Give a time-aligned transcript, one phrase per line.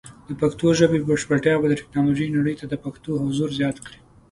[0.27, 3.99] د پښتو ژبې بشپړتیا به د ټیکنالوجۍ نړۍ ته د پښتنو حضور زیات کړي.